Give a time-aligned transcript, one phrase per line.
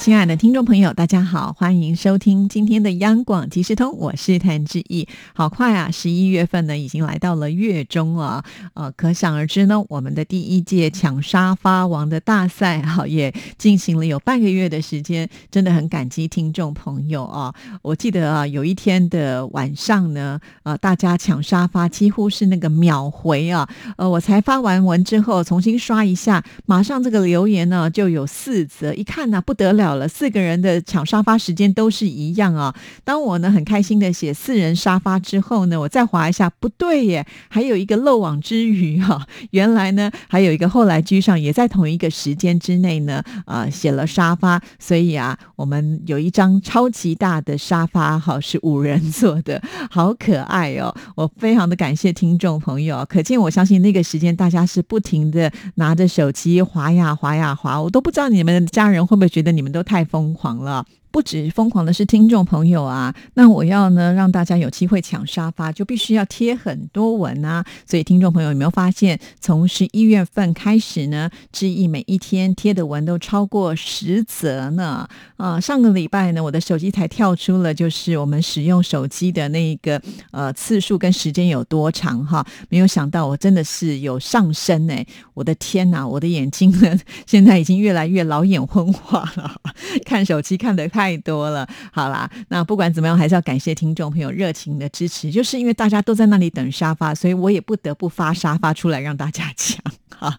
[0.00, 5.06] 亲爱的听众朋友，大家好，欢迎收听今天的央广即时通，我是谭志毅。
[5.34, 8.42] 好快啊，十一月份呢，已经来到了月中啊，
[8.72, 17.54] 呃，可想而知呢，我们的第一届抢沙发王的大赛哈，也进行了有半个月的时间，真的很感激听众朋友啊。
[17.82, 29.89] 我记得啊，有一天的晚上呢，呃，大家抢沙发几乎是那个秒回啊，呃，我才发完文之后，重新刷一下，马上这个留言呢就有四则，一看呢不得了。
[29.90, 32.72] 好了四个人的抢沙发时间都是一样啊！
[33.02, 39.26] 当我呢很开心的写四人沙发之后呢，我再划一下，不对耶，还有一个漏网之鱼哈！
[39.50, 50.94] 原来呢还有一个后来居上也在同一个时间之内呢，呃写了沙发，所以啊，我们有一张超级大的沙发哈，是五人坐的，好可爱哦！
[51.16, 59.79] 我非常的感谢听众朋友，可见我相信那个时间大家是不停的拿着手机划呀划呀划，我都不知道你们的家人会不会觉得你们都。
[59.82, 60.86] 太疯狂了。
[61.10, 67.64] 不止疯狂的是听众朋友啊，那我要呢让大家有机会抢沙发，就必须要贴很多文啊。
[67.84, 75.08] 所以听众朋友有没有发现，从十一月份开始呢，志毅每一天贴的文都超过十则呢？
[75.36, 82.46] 啊，上个礼拜呢，我的手机才跳出了，就是我们使用手机的那个呃次数跟时间有多长哈。
[82.68, 89.60] 没有想到我真的是有上升哎，我的天哪，我的眼睛呢 现在已经越来越老眼昏花了，
[90.06, 90.99] 看手机看的太。
[91.00, 95.30] 太多了，好啦，那不管怎么样，还是要感谢听众朋友热情的支持。
[95.30, 99.82] 就是因为大家都在那里等沙发，所以我也不得不发沙发出来让大家抢。
[100.10, 100.38] 哈，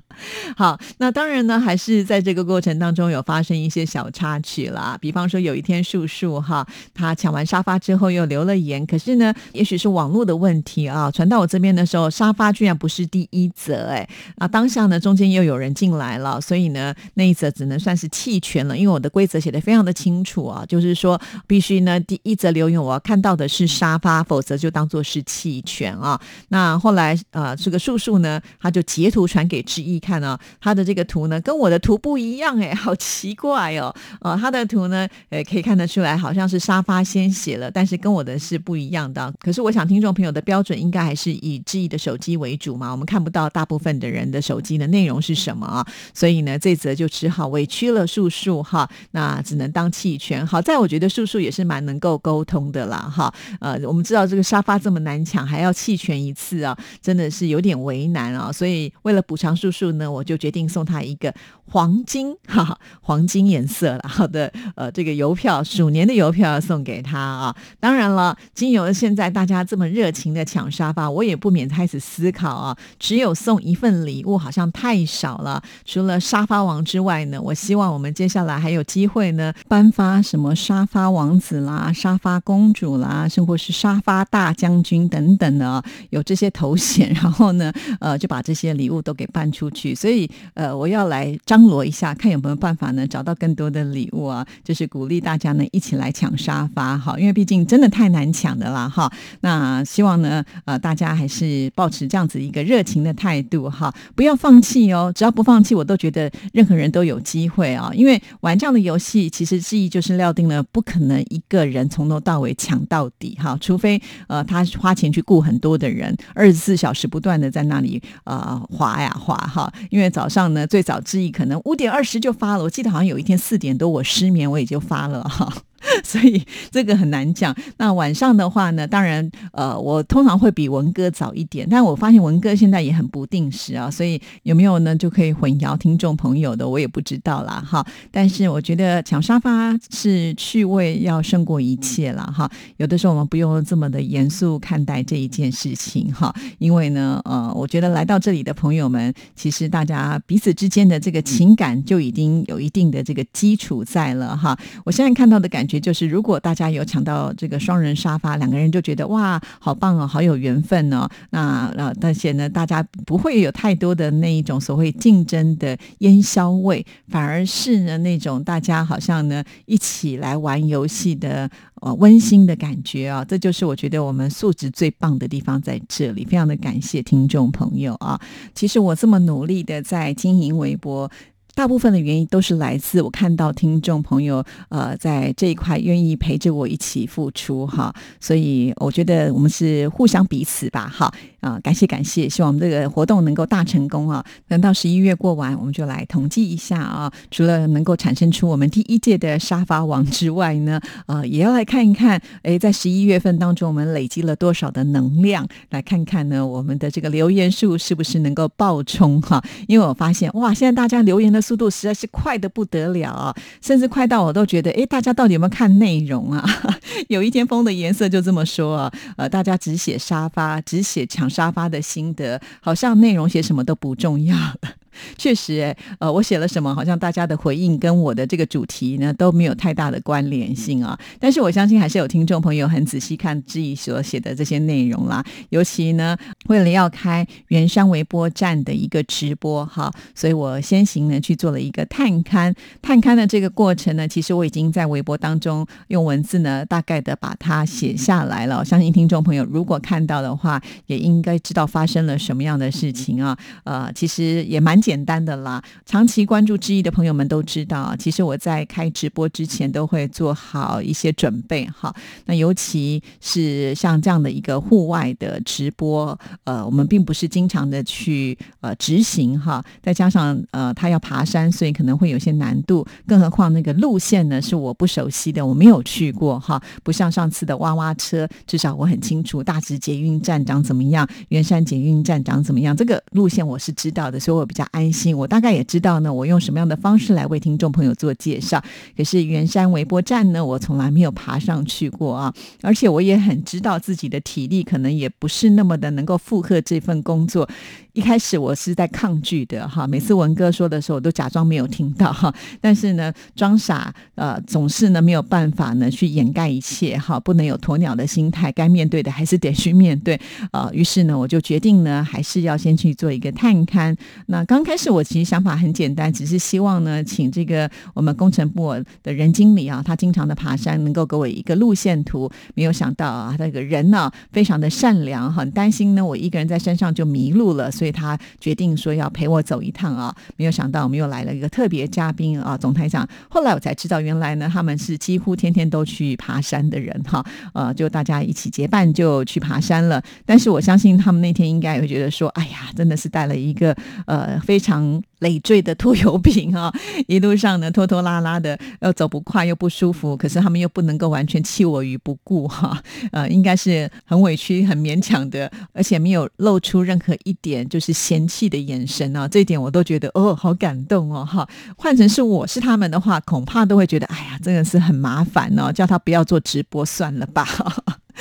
[0.56, 4.98] 好，那当然呢，还是在这个过程当中有发生一些小插曲啦。
[5.02, 14.08] 比方说，有一天树树哈，他抢完沙发之后又留了言，可是呢，也许是网络的问题啊，传到我这边的时候，沙发居然不是第一则，哎，
[14.38, 26.22] 啊，当下呢，中间又有人进来了，所以呢，那一则只能算是弃权了，因为我的规则写的非常的清楚啊，就是说必须呢，第一则留言我要看到的是沙发，否则就当做是弃权啊。
[26.50, 29.66] 那后来呃，这个树树呢，他就截图传给。
[29.72, 33.96] 示意看看啊，他的这个图呢，跟我的图不一样哎， 好奇怪哦。
[34.20, 39.34] 呃，他的图呢，呃，可以看得出来，好像是沙发先写了，但是跟我的是不一样的。
[39.40, 42.92] 可是我想，听众朋友的标准应该还是以质疑的手机为主嘛。
[42.92, 50.46] 我们看不到大部分的人的手机的内容是什么啊，所以呢，这则就只好委屈了树树哈，那只能当弃权。
[50.46, 53.34] 好在我觉得树树也是蛮能够沟通的啦哈。
[53.62, 58.52] 呃，我们知道这个沙发这么难抢，还要弃权一次啊，真的是有点为难啊。
[58.52, 59.56] 所以为了补偿。
[59.62, 61.34] 叔叔呢，我就决定送他一个
[61.66, 67.56] 黄金 哈，黄金颜色了，好的，呃，这个邮票，鼠年的邮票要送给他啊。
[67.80, 75.62] 当然了，经由现在大家这么热情的抢沙发，我也不免开始思考啊，只有送一份礼物好像太少了。
[75.86, 89.52] 除了沙发王之外呢，我希望我们接下来还有机会呢，颁发什么沙发王子啦、沙发公主啦，甚或是沙发大将军等等的，有这些头衔， 然后呢，呃，就把这些礼物都给颁。
[89.52, 99.12] 出去，所以呃，我要来张罗一下，看有没有办法呢，找到更多的礼物啊，就是鼓励大家呢一起来抢沙发哈，因为毕竟真的太难抢的啦哈。
[99.42, 105.12] 那希望呢，呃，大家还是保持这样子一个热情的态度哈，不要放弃哦。
[105.14, 107.92] 只要不放弃，我都觉得任何人都有机会啊。
[107.94, 119.36] 因为玩这样的游戏，其实记忆就是料定了不可能一个人从头到尾抢到底哈，除非呃他花钱去雇很多的人，二十四小时不断的在那里呃划呀划。
[119.52, 125.52] 哈，因为早上呢，最早之一可能五点二十就发了，我记得好像有一天四点多我失眠，我也就发了哈。
[126.04, 127.56] 所以这个很难讲。
[127.78, 137.86] 那晚上的话呢，当然，呃，我通常会比文哥早一点，但我发现文哥现在也很不定时啊，所以有没有呢，就可以混淆听众朋友的，我也不知道啦，哈。
[138.12, 142.50] 但是我觉得抢沙发是趣味要胜过一切了，哈。
[142.78, 154.58] 有的时候我们不用这么的严肃看待这一件事情，哈，因为呢，呃，我觉得来到这里的朋友们，其实大家彼此之间的这个情感就已经有一定的这个基础在了，哈。
[154.86, 155.71] 我现在看到的感觉。
[155.80, 161.08] 就是，如果大家有抢到这个双人沙发，两个人就觉得哇，好棒哦，好有缘分哦。
[161.30, 171.50] 那呃，而且呢，大家不会有太多的那一种所谓竞争的烟硝味，反而是呢那种大家好像呢一起来玩游戏的
[171.82, 173.24] 呃温馨的感觉啊。
[173.24, 176.26] 这就是我觉得我们素质最棒的地方在这里。
[176.26, 178.20] 非常的感谢听众朋友啊。
[178.54, 181.10] 其实我这么努力的在经营微博。
[181.54, 191.12] 大部分的原因都是来自我看到听众朋友呃在这一块愿意陪着我一起付出哈，所以我觉得我们是互相彼此吧哈
[191.42, 194.24] 啊，感谢感谢，希望我们这个活动能够大成功啊！
[194.48, 209.44] 等到十一月过完，我们就来统计一下啊，除了能够产生出我们第一届的沙发王之外呢，呃，也要来看一看，哎，在十一月份当中我们累积了多少的能量，来看看呢我们的这个留言数是不是能够爆冲哈？
[209.68, 211.41] 因为我发现哇，现在大家留言的。
[211.42, 216.44] 速度实在是快的不得了啊，甚至快到我都觉得，哎，大家到底有没有看内容啊？
[217.10, 224.60] 有一天风的颜色就这么说啊，呃，大家只写沙发，只写抢沙发的心得，好像内容写什么都不重要了。
[225.18, 231.00] 确实，哎，呃，我写了什么，好像大家的回应跟我的这个主题呢都没有太大的关联性啊。
[231.20, 235.24] 但是我相信还是有听众朋友很仔细看志毅所写的这些内容啦。
[235.50, 236.18] 尤其呢，
[236.48, 242.54] 为了要开原山微波站的一个直播哈，所以我先行呢去做了一个探勘。
[242.82, 248.66] 探勘的这个过程呢，其实我已经在微博当中用文字呢大概的把它写下来了。
[248.66, 253.38] 相信听众朋友如果看到的话，也应该知道发生了什么样的事情啊。
[253.64, 254.81] 呃，其实也蛮。
[254.82, 261.96] 简单的啦，长期关注之意的朋友们都知道，其实我在开直播之前都会做好一些准备哈。
[262.26, 269.64] 那尤其是像这样的一个户外的直播，呃，我们并不是经常的去呃执行哈。
[269.84, 272.84] 再加上呃，他要爬山，所以可能会有些难度。
[273.06, 276.62] 更何况那个路线呢是我不熟悉的，我没有去过哈。
[276.82, 284.66] 不像上次的挖挖车，至少我很清楚大直捷运站长怎么样，圆山捷运站长怎么样，这个路线我是知道的，所以我比较。
[284.72, 286.14] 安心，我大概也知道呢。
[286.14, 288.64] 我用什么样的方式来为听众朋友做介绍？
[288.98, 292.34] 可是圆山微波站呢，我从来没有爬上去过啊。
[292.62, 297.48] 而且我也很知道自己的体力可能也不是那么的能够负荷这份工作。
[297.94, 302.34] 一开始我是在抗拒的哈，每次文哥说的时候，我都假装没有听到哈。
[302.62, 310.18] 但是呢，装傻呃，总是呢没有办法呢去掩盖一切哈，不能有鸵鸟的心态，该面对的还是得去面对
[310.52, 310.70] 啊。
[310.72, 313.94] 于是呢，我就决定呢，还是要先去做一个探勘。
[314.28, 322.32] 那刚开始我其实想法很简单，只是希望呢，请这个我们工程部的人经理啊，他经常的爬山，能够给我一个路线图。
[322.54, 327.70] 没有想到啊，那个人呢非常的善良，很担心呢我一个人在山上就迷路了。
[327.82, 333.10] 所以他决定说要陪我走一趟啊，没有想到我们又来了一个特别嘉宾啊，总台长。
[333.28, 337.26] 后来我才知道，原来呢他们是几乎天天都去爬山的人哈，
[337.56, 340.00] 呃，就大家一起结伴就去爬山了。
[340.28, 343.76] 但是我相信他们那天应该也会觉得说，哎呀，真的是带了一个
[344.06, 345.02] 呃非常。
[345.22, 346.72] 累赘的拖油瓶啊，
[347.08, 352.80] 一路上呢拖拖拉拉的，又走不快又不舒服，可是他们又不能够完全弃我于不顾哈，
[353.12, 361.48] 呃，应该是很委屈、很勉强的，而且没有露出任何一点就是嫌弃的眼神啊，这一点我都觉得哦，好感动哦哈。
[361.78, 367.48] 换成是我是他们的话，恐怕都会觉得哎呀，真的是很麻烦哦，叫他不要做直播算了吧。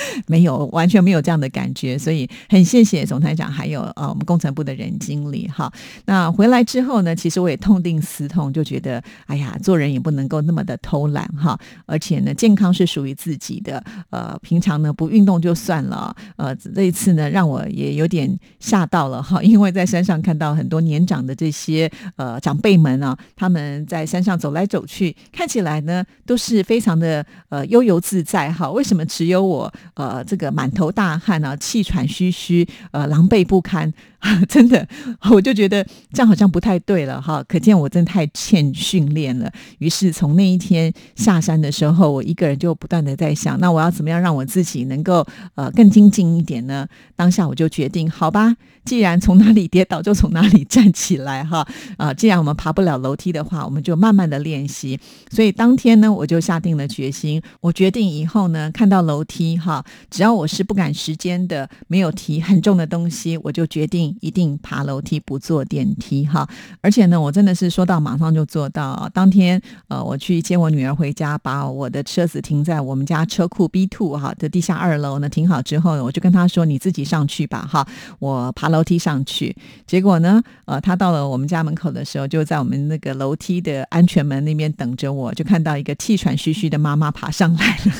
[0.26, 5.72] 没有，完全没有这样的感觉，所以很谢谢总台长，还有呃我们工程部的人经理哈。
[6.06, 11.58] 那回来之后呢，其实我也痛定思痛，就觉得哎呀，做人也不能够那么的偷懒哈。
[11.86, 28.70] 而且呢，健康是属于自己的，呃，平常呢不运动就算了，呃，这一次呢让我也有点吓到了哈， 因为在山上看到很多年长的这些呃长辈们啊，他们在山上走来走去，看起来呢都是非常的呃悠游自在哈。
[28.70, 29.72] 为什么只有我？
[29.94, 33.92] 呃，这个满头大汗啊，气喘吁吁，呃，狼狈不堪，
[34.48, 34.86] 真的，
[35.30, 37.42] 我就觉得这样好像不太对了哈。
[37.48, 39.50] 可见我真太欠训练了。
[39.78, 46.86] 于是从那一天下山的时候，我一个人就不断的在想，那我要怎么样让我自己能够呃更精进一点呢？
[47.16, 51.66] 当下我就决定，好吧，既然从哪里跌倒就从哪里站起来哈。
[51.96, 54.98] 啊，既然我们爬不了楼梯的话，我们就慢慢的练习。
[55.30, 59.79] 所以当天呢，我就下定了决心，我决定以后呢，看到楼梯哈。
[60.10, 66.48] 只要我是不赶时间的，没有提很重的东西，我就决定一定爬楼梯不坐电梯哈。
[66.80, 69.08] 而且呢，我真的是说到马上就做到。
[69.14, 75.28] 当天呃，我去接我女儿回家，把我的车子停在我们家车库 B two 哈的地下二楼呢。
[75.28, 77.86] 停好之后，我就跟她说：“你自己上去吧哈，
[78.18, 79.56] 我爬楼梯上去。”
[79.86, 87.92] 结果呢，呃，她到了我们家门口的时候，就在我们那个楼梯的安全门那边等着我，就看到一个气喘吁吁的妈妈爬上来了。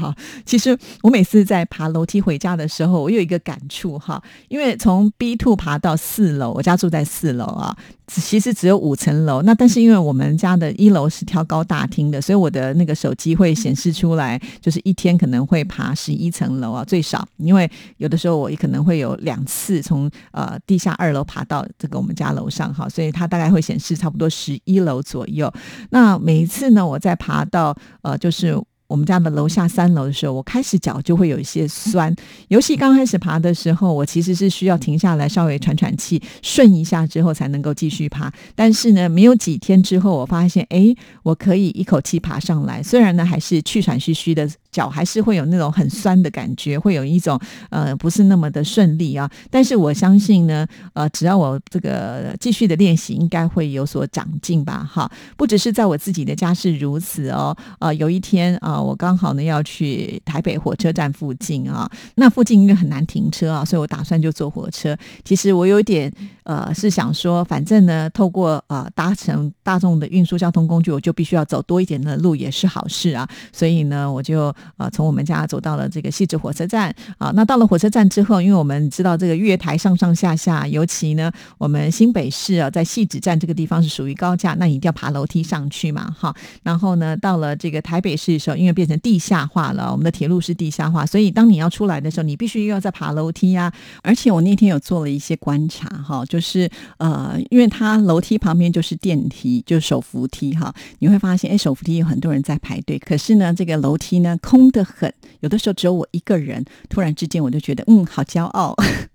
[0.00, 0.14] 哈。
[0.44, 7.76] 其实我每次在爬楼梯回家的时候，我有一个感触哈，因为从 B two 爬到四楼，我家住在四楼啊。
[8.08, 17.26] 其实只有五层楼，那但是因为我们家的一楼是挑高大厅的，所以我的那个手机会显示出来，就是一天可能会爬十一层楼啊，最少。
[17.38, 25.52] 因为有的时候我也可能会有两次从呃地下二楼爬到这个我们家楼上哈，所以它大概会显示差不多十一楼左右。
[25.90, 28.56] 那每一次呢，我在爬到呃就是。
[28.86, 32.14] 我们家的楼下三楼的时候，我开始脚就会有一些酸。
[32.48, 38.32] 尤其刚开始爬的时候，我其实是需要停下来稍微喘喘气，顺一下之后才能够继续爬。
[38.54, 42.82] 但是呢，没有几天之后，我发现，哎，我可以一口气爬上来。
[42.82, 44.48] 虽然呢，还是气喘吁吁的。
[44.76, 47.40] 脚还是会有那种很酸的感觉，会有一种
[47.70, 49.30] 呃不是那么的顺利啊。
[49.50, 54.86] 但是我相信呢，呃，只要我这个继续的练习，应该会有所长进吧。
[54.92, 57.56] 哈，不只是在我自己的家是如此哦。
[57.78, 64.94] 呃，有一天啊，我刚好呢要去台北火车站附近啊，那附近因为很难停车啊，所以我打算就坐火车。
[65.24, 66.12] 其实我有点
[66.44, 73.26] 呃是想说，反正呢，透过呃搭乘大众的运输交通工具，我就必须要走多一点的路，也是好事啊。
[73.52, 74.54] 所以呢，我就。
[74.76, 86.34] 啊，从我们家走到了这个细致火车站啊，那到了火车站之后，因为我们知道这个月台上上下下，尤其呢，我们新北市啊，在细致站这个地方是属于高架，那一定要爬楼梯上去嘛，哈。
[86.62, 93.72] 然后呢，到了这个台北市的时候，因为变成地下化了，我们的铁路是地下化，所以当你要出来的时候，你必须又要再爬楼梯呀。
[94.02, 96.68] 而且我那天有做了一些观察，哈，就是
[96.98, 104.55] 呃，因为它楼梯旁边就是电梯，就是手扶梯，哈，你会发现，哎，手扶梯有很多人在排队，可是呢，这个楼梯呢空。
[104.70, 108.74] 的很，有的时候只有我一个人，突然之间我就觉得，嗯，好骄傲，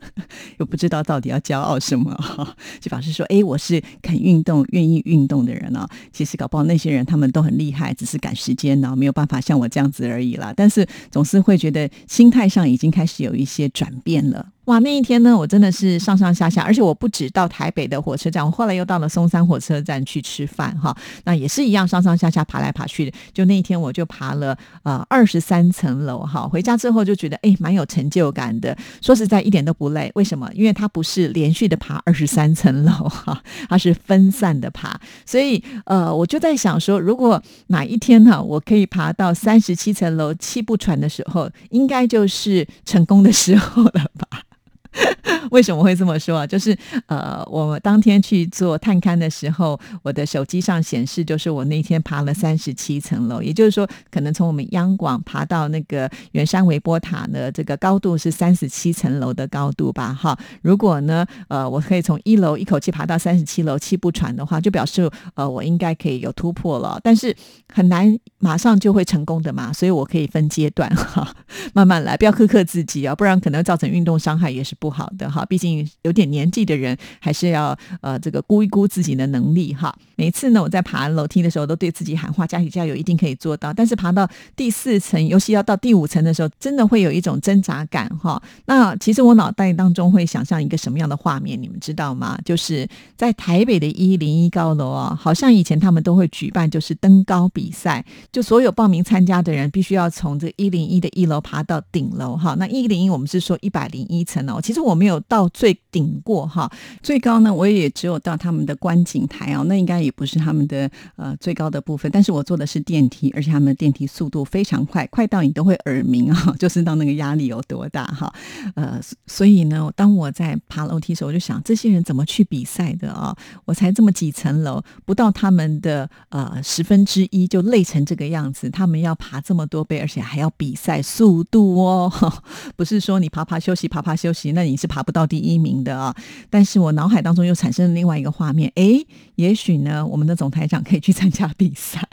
[0.59, 2.15] 又不知道到底要骄傲什么，
[2.79, 5.87] 就表示说，哎，我是肯运动、愿意运动的人啊。
[6.13, 10.53] 其实搞不好那些人他们都很厉害，只是赶时间呢，没有办法像我这样子而已啦。
[10.55, 14.47] 但是总是会觉得心态上已经开始有一些转变了。
[14.65, 20.95] 哇，那一天呢，我真的是上上下下，而且我不止到台北的火车站，我后来又到了松山火车站去吃饭哈。
[21.23, 23.17] 那也是一样，上上下下爬来爬去的。
[23.33, 26.47] 就那一天，我就爬了呃二十三层楼哈。
[26.47, 28.77] 回家之后就觉得哎，蛮有成就感的。
[29.01, 30.11] 说实在，一点都不累。
[30.13, 30.47] 为什么？
[30.53, 35.01] 因为它不是连续的爬二十三层楼哈，它是分散的爬。
[35.25, 44.43] 所以呃，我就在想说，如果哪一天呢，我可以爬到三十七层楼气不喘的时候，应该就是成功的时候了吧。
[45.51, 46.47] 为什么会这么说啊？
[46.47, 60.13] 就是呃，我当天去做探勘的时候，我的手机上显示就是我那天爬了三十七层楼，也就是说，可能从我们央广爬到那个圆山微波塔的这个高度是三十七层楼的高度吧？
[60.13, 66.99] 哈，如果呢，呃，我可以从一楼一口气爬到三十七楼，气不喘的话，就表示呃，我应该可以有突破了。
[67.03, 67.35] 但是
[67.73, 71.33] 很难马上就会成功的嘛，所以我可以分阶段哈，
[71.73, 74.75] 慢慢来，不要苛刻自己啊，不然可能造成运动伤害也是。
[74.81, 79.95] 不好的哈，毕竟有点年纪的人还是要呃这个估一估自己的能力哈。
[80.15, 83.71] 每次呢，我在爬楼梯的时候，都对自己喊话：加油加油，一定可以做到。
[83.71, 88.41] 但是爬到第四层，尤其要到第五层的时候，真的会有一种挣扎感哈。
[88.65, 92.35] 那其实我脑袋当中会想象一个什么样的画面，你们知道吗？
[92.43, 102.55] 就是在台北的一零一高楼啊，好像以前他们都会举办就是登高比赛，就所有报名参加的人必须要从这一零一的一楼爬到顶楼哈。
[102.57, 104.59] 那一零一我们是说一百零一层哦。
[104.71, 106.71] 其实我没有到最顶过哈，
[107.03, 112.09] 最高呢，我也只有到他们的观景台哦，那应该也不是他们的呃最高的部分。
[112.09, 118.33] 但是我坐的是电梯，而且他们的电梯速度非常快，快到你都会耳鸣啊， 就知道那个压力有多大哈。
[118.75, 118.97] 呃，
[119.27, 123.35] 所以呢，当我在爬楼梯的时候，我就想，这些人怎么去比赛的啊？
[123.65, 132.09] 我才这么几层楼，不到他们的呃十分之一就累成这个样子，他们要爬这么多倍，而且还要比赛速度哦，
[132.77, 134.60] 不是说你爬爬休息，爬爬休息那。
[134.61, 136.15] 那你是爬不到第一名的啊！
[136.51, 139.03] 但是我脑海当中又产生了另外一个画面，哎，
[139.33, 142.07] 也许呢，我们的总台长可以去参加比赛，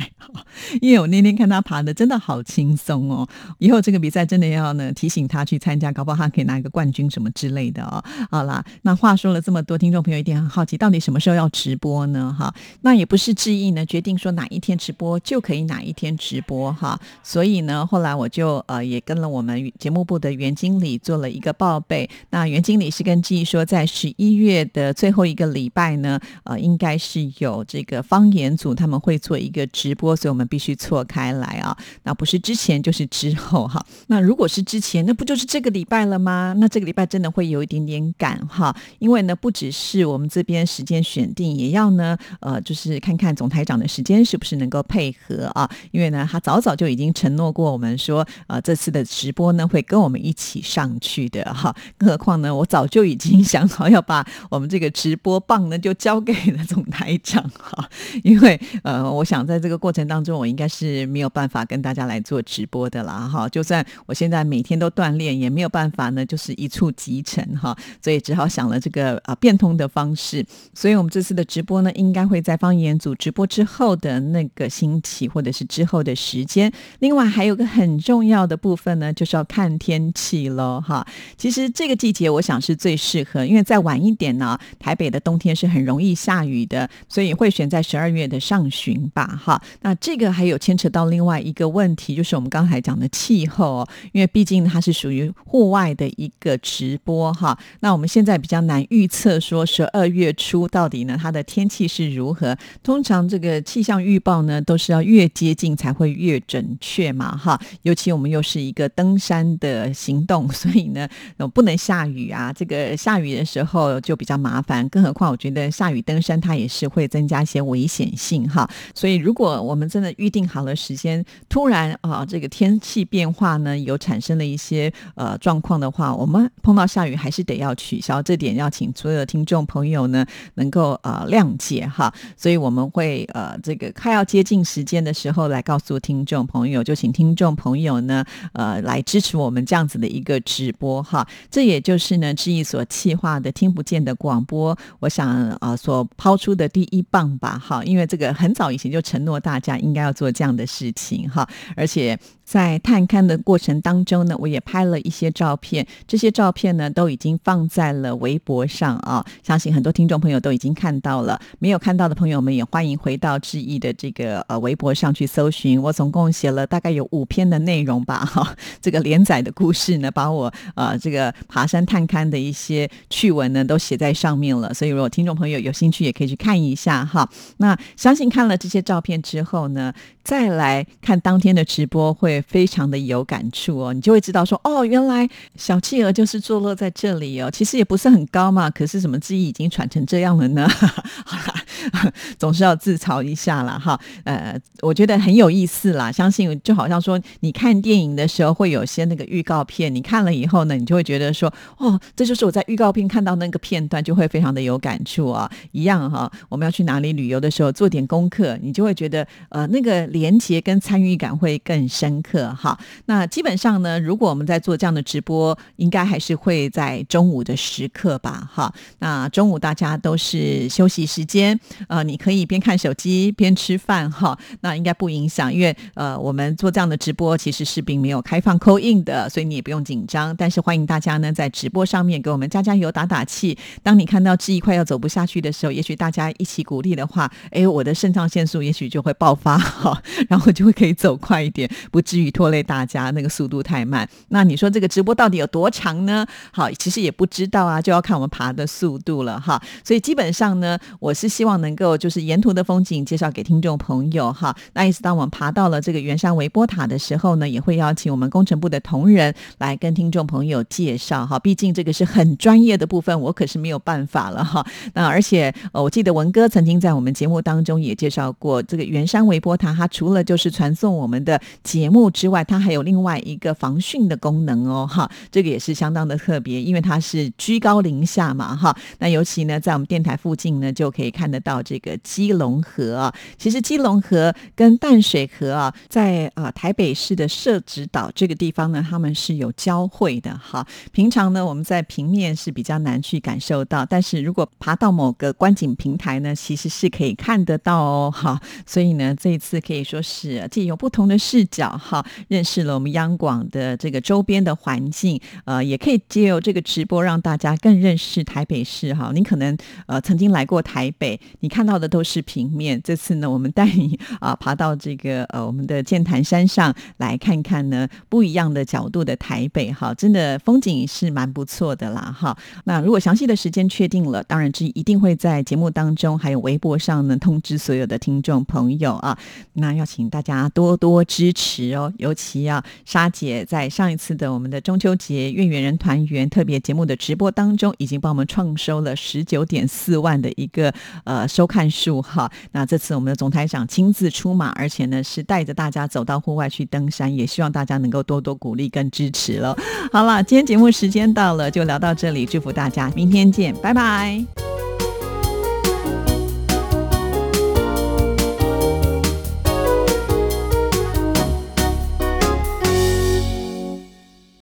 [0.80, 3.28] 因为我那天看他爬的真的好轻松哦。
[3.58, 8.02] 以后这个比赛真的要呢提醒他去参加，搞不好他可以拿一个冠军什么之类的哦。
[8.30, 12.34] 好啦，那话说了这么多，听众朋友一定很好奇，到底什么时候要直播呢？
[12.38, 16.98] 哈，那也不是志毅呢决定说哪一天直播就可以哪一天直播哈。
[17.22, 22.08] 所以呢，后来我就呃也跟了我们节目部的袁经理做了一个报备。
[22.30, 31.76] 那那袁经理是跟记忆说，在十一月的最后一个礼拜呢，呃，应该是有这个方言组他们会做一个直播，所以我们必须错开来啊。
[32.04, 33.84] 那不是之前就是之后哈。
[34.06, 36.54] 那如果是之前，那不就是这个礼拜了吗？
[36.58, 45.68] 那这个礼拜真的会有一点点赶哈，因为呢，不只是我们这边时间选定，也要呢，呃，就是看看总台长的时间是不是能够配合啊。
[45.90, 51.74] 因为呢，他早早就已经承诺过我们说，呃，这次的直播呢会跟我们一起上去的哈。
[51.96, 57.88] 更何况况呢，我早就已经想好要把我们这个直播棒呢就交给了总台长哈。
[58.22, 63.48] 因为呃，我想在这个过程当中，我应该是没有办法跟大家来做直播的啦哈。
[63.48, 67.74] 就算我现在每天都锻炼，也没有办法呢，就是一触即成哈。
[68.02, 70.44] 所以只好想了这个啊变通的方式。
[70.74, 76.70] 所以我们这次的直播呢，应该会在方言组直播之后的那个星期或者是之后的时间。
[76.98, 81.06] 另外还有个很重要的部分呢，就是要看天气喽哈。
[81.36, 89.62] 其实这个季节我想是最适合，因为再晚一点呢，台北的冬天是很容易下雨的，所以会选在十二月的上旬吧哈。
[89.82, 97.56] 那这个还有牵扯到另外一个问题，就是我们刚才讲的气候，因为毕竟它是属于户外的一个直播哈。
[97.80, 102.56] 那我们现在比较难预测说十二月初到底呢它的天气是如何。
[102.82, 107.60] 通常这个气象预报呢都是要越接近才会越准确嘛哈。
[107.82, 111.08] 尤其我们又是一个登山的行动，所以呢
[111.54, 112.52] 不能下下雨啊。
[112.52, 118.68] 这个下雨的时候就比较麻烦，更何况我觉得下雨登山它也是会增加一些危险性哈。
[118.94, 130.24] 所以如果我们真的预定好了时间，突然啊这个天气变化呢有产生了一些呃状况的话，我们碰到下雨还是得要取消，这点要请所有的听众朋友呢
[130.54, 132.12] 能够呃谅解哈。
[132.36, 141.26] 所以我们会呃这个快要接近时间的时候来告诉听众朋友，就请听众朋友呢呃来支持我们这样子的一个直播哈。
[141.50, 152.18] 这也就是呢志毅所企划的听不见的广播，我想啊所抛出的第一棒吧哈，因为这个很早以前就承诺大家应该要做这样的事情哈，而且。
[152.48, 165.78] 在探勘的过程当中呢，我也拍了一些照片，这些照片呢都已经放在了微博上啊，相信很多听众朋友都已经看到了，没有看到的朋友们也欢迎回到志毅的这个呃微博上去搜寻。
[165.82, 177.28] 我总共写了大概有五篇的内容吧，哈，这个连载的故事呢，把我呃这个爬山探勘的一些趣闻呢都写在上面了，所以如果听众朋友有兴趣，也可以去看一下哈。
[177.58, 179.92] 那相信看了这些照片之后呢，
[180.22, 182.42] 再来看当天的直播会。
[182.48, 190.66] 非常的有感触哦，你就会知道说，哦，原来小企鹅就是坐落在这里哦，其实也不是很高嘛，可是什么记忆已经喘成这样了呢？
[191.26, 193.78] 好啦，总是要自嘲一下啦。
[193.78, 194.00] 哈。
[194.24, 205.50] 呃，我觉得很有意思啦，相信就好像说，你看电影的时候会有些那个预告片，你看了以后呢，你就会觉得说，哦，这就是我在预告片看到那个片段，就会非常的有感触啊。
[205.72, 212.18] 一样哈，我们要去哪里旅游的时候做点功课，你就会觉得呃，那个连接跟参与感会更深。
[212.22, 212.76] 刻哈，
[213.06, 218.72] 那基本上呢，如果我们在做这样的直播，应该还是会在中午的时刻吧，哈。
[218.98, 230.34] 那中午大家都是休息时间，呃，你可以边看手机边吃饭哈，那应该不影响，因为呃，我们做这样的直播其实是并没有开放扣印的，所以你也不用紧张。
[230.36, 233.56] 但是欢迎大家呢在直播上面给我们加加油、打打气。
[233.82, 242.18] 当你看到志毅快要走不下去的时候，也许大家一起鼓励的话，哎，我的肾上腺素也许就会爆发哈，然后就会可以走快一点，不至。
[242.18, 244.04] 于拖累大家，那个速度太慢。
[244.30, 246.26] 那你说这个直播到底有多长呢？
[246.50, 249.62] 好，其实也不知道啊，就要看我们爬的速度了哈。
[249.84, 254.52] 所以基本上呢，我是希望能够就是沿途的风景介绍给听众朋友哈。
[254.72, 261.38] 那意思当我们爬到了这个圆山维波塔的时候呢，也会邀请我们工程部的同仁来跟听众朋友介绍哈。
[261.48, 264.62] 毕竟这个是很专业的部分，我可是没有办法了哈。
[264.92, 272.10] 那而且呃，我记得文哥曾经在我们节目当中也介绍过这个圆山微波塔，它除了就是传送我们的节目。
[272.10, 278.76] 之外，它还有另外一个防汛的功能哦，哈， 这个也是相当的特别，因为它是居高临下嘛，哈。
[278.98, 283.14] 那尤其呢，在我们电台附近呢，就可以看得到这个基隆河啊。
[283.38, 290.66] 其实基隆河跟淡水河啊，在啊台北市的社子岛这个地方呢，他们是有交汇的，哈。
[290.92, 298.40] 平常呢，我们在平面是比较难去感受到，但是如果爬到某个观景平台呢，其实是可以看得到哦，哈。
[298.64, 302.06] 所以呢，这一次可以说是借由不同的视角，哈。
[302.28, 309.10] 认识了我们央广的这个周边的环境，呃，也可以借由这个直播让大家更认识台北市哈。
[309.12, 312.78] 你可能呃曾经来过台北，你你看到的都是平面。
[312.84, 322.36] 这次呢，我们带你啊爬到这个呃我们的剑潭山上来看看呢不一样的角度的台北哈，真的风景是蛮不错的啦哈。
[322.64, 329.18] 那如果详细的时间确定了，当然这一定会在节目当中还有微博上呢通知所有的听众朋友啊。
[329.54, 340.72] 那要请大家多多支持哦，尤其啊沙姐在上一次的我们的中秋节月圆人团圆特别节目的直播当中，已经帮我们创收了十九点四万的一个
[341.04, 342.30] 呃收看数哈。
[342.52, 349.56] 那这次我们的总台长亲自出马，而且呢是带着大家走到户外去登山，也希望大家能够多多鼓励跟支持了。
[349.92, 354.24] 好了，今天节目时间到了，就聊到这里，祝福大家，明天见，拜拜。